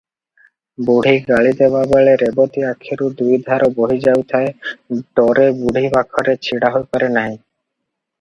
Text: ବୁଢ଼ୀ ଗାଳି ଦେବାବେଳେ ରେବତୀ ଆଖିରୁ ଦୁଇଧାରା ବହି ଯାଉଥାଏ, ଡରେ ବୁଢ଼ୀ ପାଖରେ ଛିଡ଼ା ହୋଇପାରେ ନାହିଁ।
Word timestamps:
ବୁଢ଼ୀ 0.85 1.11
ଗାଳି 1.25 1.49
ଦେବାବେଳେ 1.57 2.15
ରେବତୀ 2.21 2.65
ଆଖିରୁ 2.69 3.09
ଦୁଇଧାରା 3.19 3.67
ବହି 3.79 3.97
ଯାଉଥାଏ, 4.07 4.49
ଡରେ 5.21 5.45
ବୁଢ଼ୀ 5.61 5.93
ପାଖରେ 5.97 6.37
ଛିଡ଼ା 6.49 6.73
ହୋଇପାରେ 6.79 7.11
ନାହିଁ। 7.19 7.39